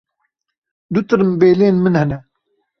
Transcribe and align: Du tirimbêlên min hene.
Du 0.93 0.99
tirimbêlên 1.07 1.75
min 1.83 1.95
hene. 2.01 2.17